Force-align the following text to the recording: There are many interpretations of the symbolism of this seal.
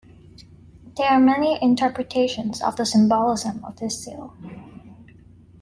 There 0.97 1.07
are 1.07 1.19
many 1.19 1.59
interpretations 1.61 2.59
of 2.63 2.75
the 2.75 2.87
symbolism 2.87 3.63
of 3.63 3.75
this 3.75 4.03
seal. 4.03 4.35